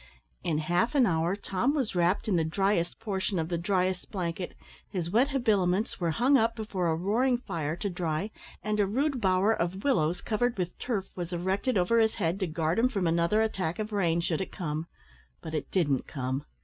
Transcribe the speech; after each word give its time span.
In 0.43 0.57
half 0.57 0.95
an 0.95 1.05
hour 1.05 1.35
Tom 1.35 1.75
was 1.75 1.93
wrapped 1.93 2.27
in 2.27 2.35
the 2.35 2.43
driest 2.43 2.99
portion 2.99 3.37
of 3.37 3.49
the 3.49 3.57
driest 3.59 4.09
blanket; 4.09 4.55
his 4.89 5.11
wet 5.11 5.27
habiliments 5.29 5.99
were 5.99 6.09
hung 6.09 6.37
up 6.39 6.55
before 6.55 6.87
a 6.87 6.95
roaring 6.95 7.37
fire 7.37 7.75
to 7.75 7.87
dry, 7.87 8.31
and 8.63 8.79
a 8.79 8.87
rude 8.87 9.21
bower 9.21 9.53
of 9.53 9.83
willows, 9.83 10.19
covered 10.21 10.57
with 10.57 10.75
turf, 10.79 11.05
was 11.15 11.31
erected 11.31 11.77
over 11.77 11.99
his 11.99 12.15
head 12.15 12.39
to 12.39 12.47
guard 12.47 12.79
him 12.79 12.89
from 12.89 13.05
another 13.05 13.43
attack 13.43 13.77
of 13.77 13.91
rain, 13.91 14.21
should 14.21 14.41
it 14.41 14.51
come; 14.51 14.87
but 15.39 15.53
it 15.53 15.69
didn't 15.69 16.07
come. 16.07 16.45